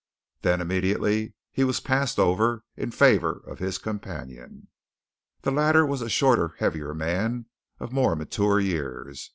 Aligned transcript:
Then 0.41 0.61
immediately 0.61 1.35
he 1.51 1.63
was 1.63 1.79
passed 1.79 2.17
over 2.17 2.63
in 2.75 2.89
favour 2.89 3.43
of 3.45 3.59
his 3.59 3.77
companion. 3.77 4.67
The 5.43 5.51
latter 5.51 5.85
was 5.85 6.01
a 6.01 6.09
shorter, 6.09 6.55
heavier 6.57 6.95
man, 6.95 7.45
of 7.79 7.93
more 7.93 8.15
mature 8.15 8.59
years. 8.59 9.29